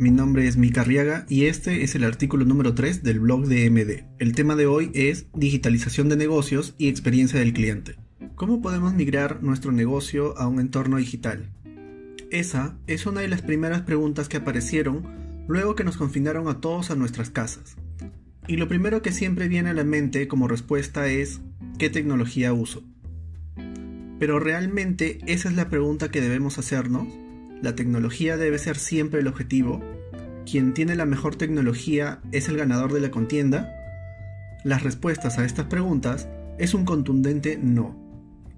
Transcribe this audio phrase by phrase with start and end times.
[0.00, 3.68] mi nombre es Mika Arriaga y este es el artículo número 3 del blog de
[3.68, 4.06] MD.
[4.18, 7.96] El tema de hoy es digitalización de negocios y experiencia del cliente.
[8.34, 11.52] ¿Cómo podemos migrar nuestro negocio a un entorno digital?
[12.30, 15.06] Esa es una de las primeras preguntas que aparecieron
[15.46, 17.76] luego que nos confinaron a todos a nuestras casas.
[18.48, 21.42] Y lo primero que siempre viene a la mente como respuesta es
[21.78, 22.82] ¿qué tecnología uso?
[24.18, 27.06] Pero realmente esa es la pregunta que debemos hacernos.
[27.60, 29.82] ¿La tecnología debe ser siempre el objetivo?
[30.50, 33.72] ¿Quien tiene la mejor tecnología es el ganador de la contienda?
[34.64, 36.28] Las respuestas a estas preguntas
[36.58, 37.96] es un contundente no.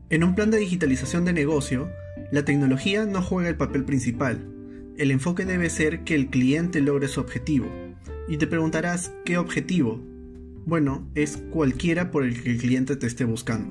[0.09, 1.91] En un plan de digitalización de negocio,
[2.30, 4.48] la tecnología no juega el papel principal.
[4.96, 7.66] El enfoque debe ser que el cliente logre su objetivo.
[8.27, 10.01] Y te preguntarás, ¿qué objetivo?
[10.65, 13.70] Bueno, es cualquiera por el que el cliente te esté buscando.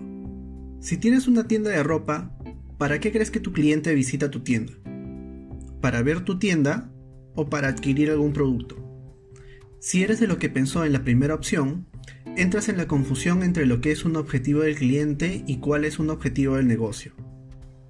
[0.80, 2.38] Si tienes una tienda de ropa,
[2.78, 4.74] ¿para qué crees que tu cliente visita tu tienda?
[5.82, 6.92] ¿Para ver tu tienda
[7.36, 8.78] o para adquirir algún producto?
[9.80, 11.88] Si eres de lo que pensó en la primera opción,
[12.38, 16.00] entras en la confusión entre lo que es un objetivo del cliente y cuál es
[16.00, 17.14] un objetivo del negocio.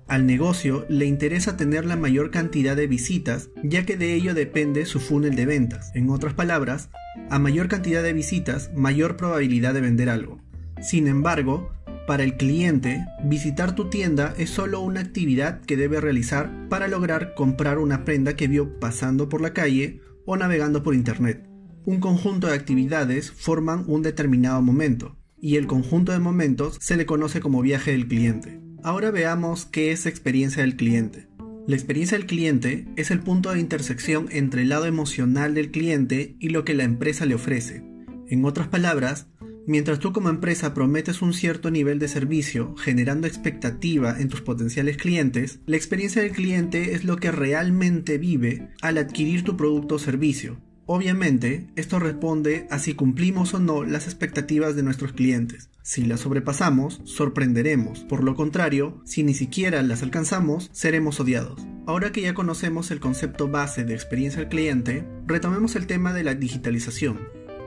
[0.07, 4.85] Al negocio le interesa tener la mayor cantidad de visitas, ya que de ello depende
[4.85, 5.91] su funnel de ventas.
[5.95, 6.89] En otras palabras,
[7.29, 10.41] a mayor cantidad de visitas, mayor probabilidad de vender algo.
[10.81, 11.71] Sin embargo,
[12.07, 17.33] para el cliente, visitar tu tienda es solo una actividad que debe realizar para lograr
[17.35, 21.47] comprar una prenda que vio pasando por la calle o navegando por internet.
[21.85, 27.05] Un conjunto de actividades forman un determinado momento, y el conjunto de momentos se le
[27.05, 28.61] conoce como viaje del cliente.
[28.83, 31.27] Ahora veamos qué es experiencia del cliente.
[31.67, 36.35] La experiencia del cliente es el punto de intersección entre el lado emocional del cliente
[36.39, 37.83] y lo que la empresa le ofrece.
[38.27, 39.27] En otras palabras,
[39.67, 44.97] Mientras tú como empresa prometes un cierto nivel de servicio generando expectativa en tus potenciales
[44.97, 49.99] clientes, la experiencia del cliente es lo que realmente vive al adquirir tu producto o
[49.99, 50.57] servicio.
[50.87, 55.69] Obviamente, esto responde a si cumplimos o no las expectativas de nuestros clientes.
[55.83, 57.99] Si las sobrepasamos, sorprenderemos.
[57.99, 61.61] Por lo contrario, si ni siquiera las alcanzamos, seremos odiados.
[61.85, 66.23] Ahora que ya conocemos el concepto base de experiencia del cliente, retomemos el tema de
[66.23, 67.19] la digitalización.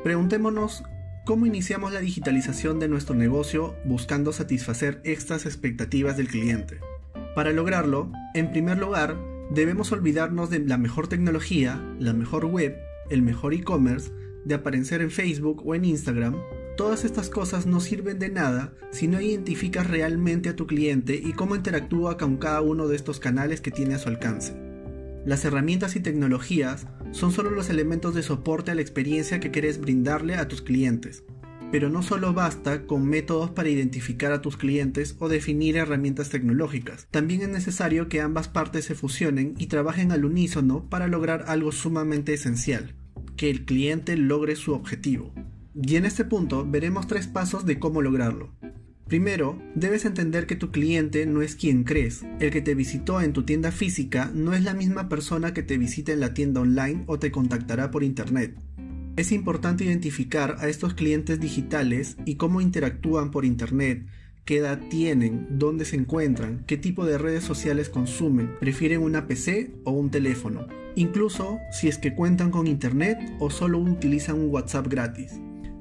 [0.02, 0.82] Preguntémonos
[1.24, 6.80] ¿Cómo iniciamos la digitalización de nuestro negocio buscando satisfacer estas expectativas del cliente?
[7.34, 9.16] Para lograrlo, en primer lugar,
[9.50, 12.76] debemos olvidarnos de la mejor tecnología, la mejor web,
[13.08, 14.12] el mejor e-commerce,
[14.44, 16.36] de aparecer en Facebook o en Instagram.
[16.76, 21.32] Todas estas cosas no sirven de nada si no identificas realmente a tu cliente y
[21.32, 24.63] cómo interactúa con cada uno de estos canales que tiene a su alcance.
[25.26, 29.80] Las herramientas y tecnologías son solo los elementos de soporte a la experiencia que quieres
[29.80, 31.24] brindarle a tus clientes.
[31.72, 37.08] Pero no solo basta con métodos para identificar a tus clientes o definir herramientas tecnológicas.
[37.10, 41.72] También es necesario que ambas partes se fusionen y trabajen al unísono para lograr algo
[41.72, 42.94] sumamente esencial,
[43.36, 45.32] que el cliente logre su objetivo.
[45.74, 48.52] Y en este punto veremos tres pasos de cómo lograrlo.
[49.06, 52.24] Primero, debes entender que tu cliente no es quien crees.
[52.40, 55.76] El que te visitó en tu tienda física no es la misma persona que te
[55.76, 58.56] visita en la tienda online o te contactará por internet.
[59.16, 64.06] Es importante identificar a estos clientes digitales y cómo interactúan por internet,
[64.46, 69.70] qué edad tienen, dónde se encuentran, qué tipo de redes sociales consumen, prefieren una PC
[69.84, 70.66] o un teléfono,
[70.96, 75.34] incluso si es que cuentan con internet o solo utilizan un WhatsApp gratis.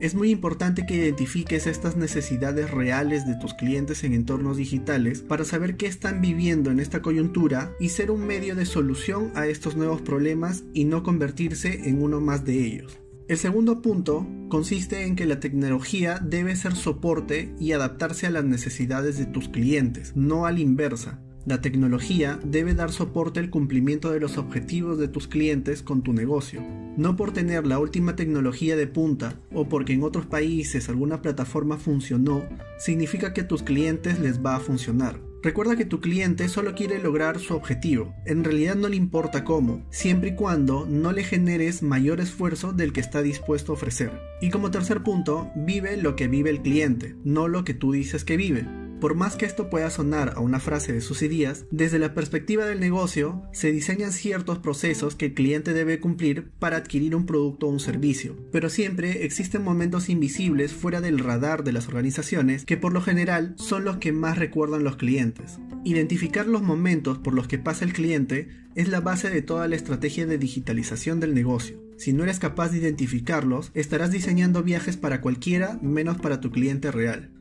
[0.03, 5.45] Es muy importante que identifiques estas necesidades reales de tus clientes en entornos digitales para
[5.45, 9.77] saber qué están viviendo en esta coyuntura y ser un medio de solución a estos
[9.77, 12.99] nuevos problemas y no convertirse en uno más de ellos.
[13.29, 18.43] El segundo punto consiste en que la tecnología debe ser soporte y adaptarse a las
[18.43, 21.21] necesidades de tus clientes, no a la inversa.
[21.45, 26.13] La tecnología debe dar soporte al cumplimiento de los objetivos de tus clientes con tu
[26.13, 26.61] negocio.
[26.95, 31.77] No por tener la última tecnología de punta o porque en otros países alguna plataforma
[31.77, 32.43] funcionó,
[32.79, 35.19] significa que a tus clientes les va a funcionar.
[35.41, 39.85] Recuerda que tu cliente solo quiere lograr su objetivo, en realidad no le importa cómo,
[39.89, 44.13] siempre y cuando no le generes mayor esfuerzo del que está dispuesto a ofrecer.
[44.39, 48.23] Y como tercer punto, vive lo que vive el cliente, no lo que tú dices
[48.23, 48.65] que vive.
[49.03, 52.65] Por más que esto pueda sonar a una frase de sus ideas, desde la perspectiva
[52.65, 57.67] del negocio se diseñan ciertos procesos que el cliente debe cumplir para adquirir un producto
[57.67, 62.77] o un servicio, pero siempre existen momentos invisibles fuera del radar de las organizaciones que
[62.77, 65.59] por lo general son los que más recuerdan los clientes.
[65.83, 69.75] Identificar los momentos por los que pasa el cliente es la base de toda la
[69.75, 71.83] estrategia de digitalización del negocio.
[71.97, 76.89] Si no eres capaz de identificarlos, estarás diseñando viajes para cualquiera menos para tu cliente
[76.89, 77.31] real.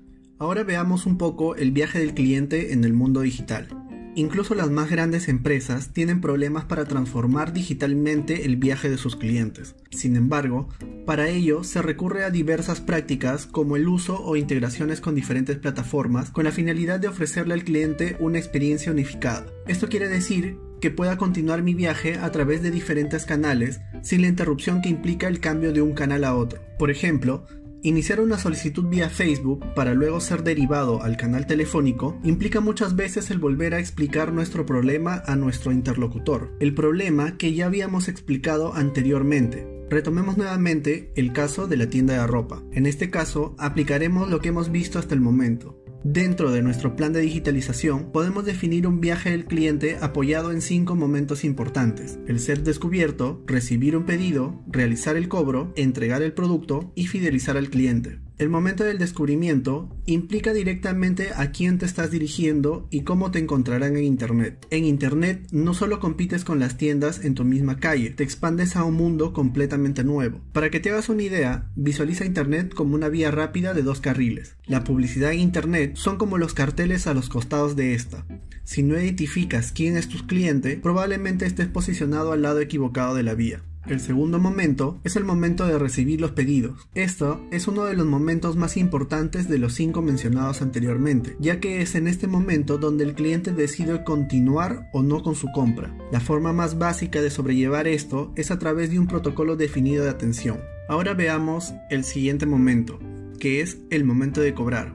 [0.42, 3.68] Ahora veamos un poco el viaje del cliente en el mundo digital.
[4.16, 9.76] Incluso las más grandes empresas tienen problemas para transformar digitalmente el viaje de sus clientes.
[9.92, 10.68] Sin embargo,
[11.06, 16.30] para ello se recurre a diversas prácticas como el uso o integraciones con diferentes plataformas
[16.32, 19.46] con la finalidad de ofrecerle al cliente una experiencia unificada.
[19.68, 24.26] Esto quiere decir que pueda continuar mi viaje a través de diferentes canales sin la
[24.26, 26.60] interrupción que implica el cambio de un canal a otro.
[26.80, 27.46] Por ejemplo,
[27.84, 33.28] Iniciar una solicitud vía Facebook para luego ser derivado al canal telefónico implica muchas veces
[33.32, 38.72] el volver a explicar nuestro problema a nuestro interlocutor, el problema que ya habíamos explicado
[38.72, 39.66] anteriormente.
[39.90, 42.62] Retomemos nuevamente el caso de la tienda de ropa.
[42.70, 45.81] En este caso, aplicaremos lo que hemos visto hasta el momento.
[46.04, 50.96] Dentro de nuestro plan de digitalización podemos definir un viaje del cliente apoyado en cinco
[50.96, 52.18] momentos importantes.
[52.26, 57.70] El ser descubierto, recibir un pedido, realizar el cobro, entregar el producto y fidelizar al
[57.70, 58.18] cliente.
[58.42, 63.96] El momento del descubrimiento implica directamente a quién te estás dirigiendo y cómo te encontrarán
[63.96, 64.66] en Internet.
[64.70, 68.82] En Internet no solo compites con las tiendas en tu misma calle, te expandes a
[68.82, 70.40] un mundo completamente nuevo.
[70.52, 74.56] Para que te hagas una idea, visualiza Internet como una vía rápida de dos carriles.
[74.66, 78.26] La publicidad en Internet son como los carteles a los costados de esta.
[78.64, 83.34] Si no identificas quién es tu cliente, probablemente estés posicionado al lado equivocado de la
[83.34, 83.62] vía.
[83.86, 86.88] El segundo momento es el momento de recibir los pedidos.
[86.94, 91.82] Esto es uno de los momentos más importantes de los cinco mencionados anteriormente, ya que
[91.82, 95.96] es en este momento donde el cliente decide continuar o no con su compra.
[96.12, 100.10] La forma más básica de sobrellevar esto es a través de un protocolo definido de
[100.10, 100.60] atención.
[100.88, 103.00] Ahora veamos el siguiente momento,
[103.40, 104.94] que es el momento de cobrar.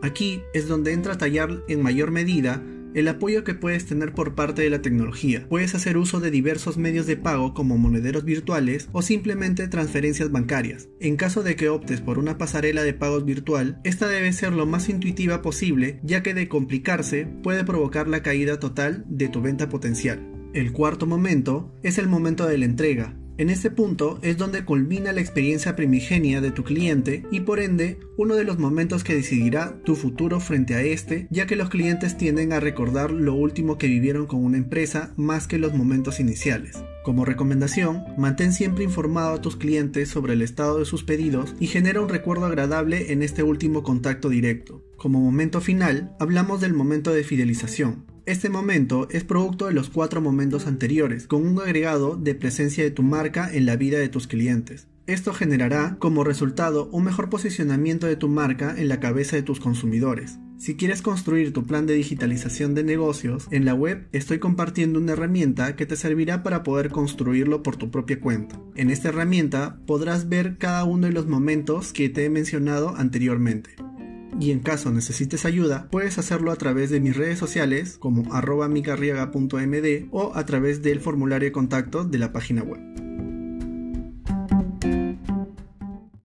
[0.00, 2.62] Aquí es donde entra a tallar en mayor medida
[2.94, 5.46] el apoyo que puedes tener por parte de la tecnología.
[5.48, 10.88] Puedes hacer uso de diversos medios de pago como monederos virtuales o simplemente transferencias bancarias.
[11.00, 14.66] En caso de que optes por una pasarela de pagos virtual, esta debe ser lo
[14.66, 19.68] más intuitiva posible ya que de complicarse puede provocar la caída total de tu venta
[19.68, 20.28] potencial.
[20.54, 25.12] El cuarto momento es el momento de la entrega, en este punto es donde culmina
[25.12, 29.82] la experiencia primigenia de tu cliente y por ende uno de los momentos que decidirá
[29.82, 33.88] tu futuro frente a este, ya que los clientes tienden a recordar lo último que
[33.88, 36.84] vivieron con una empresa más que los momentos iniciales.
[37.02, 41.66] Como recomendación, mantén siempre informado a tus clientes sobre el estado de sus pedidos y
[41.66, 44.84] genera un recuerdo agradable en este último contacto directo.
[44.96, 50.20] Como momento final, hablamos del momento de fidelización, este momento es producto de los cuatro
[50.20, 54.28] momentos anteriores, con un agregado de presencia de tu marca en la vida de tus
[54.28, 54.86] clientes.
[55.08, 59.58] Esto generará como resultado un mejor posicionamiento de tu marca en la cabeza de tus
[59.58, 60.38] consumidores.
[60.58, 65.14] Si quieres construir tu plan de digitalización de negocios, en la web estoy compartiendo una
[65.14, 68.60] herramienta que te servirá para poder construirlo por tu propia cuenta.
[68.76, 73.74] En esta herramienta podrás ver cada uno de los momentos que te he mencionado anteriormente
[74.40, 78.68] y en caso necesites ayuda, puedes hacerlo a través de mis redes sociales como arroba
[78.68, 82.91] micarriaga.md o a través del formulario de contacto de la página web.